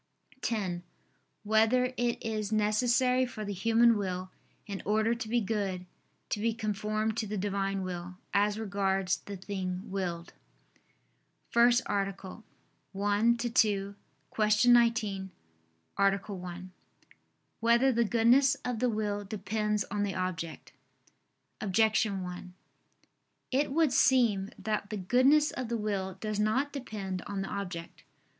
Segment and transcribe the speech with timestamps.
[0.41, 0.81] (10)
[1.43, 4.31] Whether it is necessary for the human will,
[4.65, 5.85] in order to be good,
[6.29, 10.33] to be conformed to the Divine Will, as regards the thing willed?________________________
[11.51, 12.43] FIRST ARTICLE
[12.99, 13.51] [I II,
[13.93, 13.97] Q.
[14.65, 15.31] 19,
[15.97, 16.27] Art.
[16.31, 16.71] 1]
[17.59, 20.71] Whether the Goodness of the Will Depends on the Object?
[21.61, 22.55] Objection 1:
[23.51, 28.03] It would seem that the goodness of the will does not depend on the object.